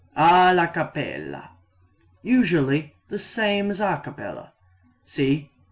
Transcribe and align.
Alla 0.17 0.65
capella 0.71 1.51
usually 2.23 2.95
the 3.09 3.19
same 3.19 3.69
as 3.69 3.79
a 3.79 4.01
capella 4.03 4.51
(see 5.05 5.41
p. 5.41 5.51